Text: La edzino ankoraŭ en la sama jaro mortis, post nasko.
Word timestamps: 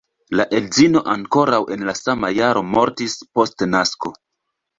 La 0.39 0.45
edzino 0.59 1.03
ankoraŭ 1.13 1.59
en 1.75 1.83
la 1.89 1.95
sama 1.99 2.33
jaro 2.39 2.65
mortis, 2.71 3.17
post 3.41 3.67
nasko. 3.77 4.15